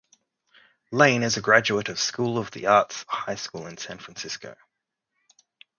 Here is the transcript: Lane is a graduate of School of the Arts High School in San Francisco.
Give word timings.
Lane 0.91 1.21
is 1.21 1.37
a 1.37 1.41
graduate 1.41 1.87
of 1.87 1.99
School 1.99 2.39
of 2.39 2.49
the 2.49 2.65
Arts 2.65 3.05
High 3.07 3.35
School 3.35 3.67
in 3.67 3.77
San 3.77 3.99
Francisco. 3.99 4.55